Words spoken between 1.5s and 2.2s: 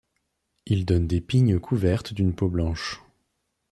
couvertes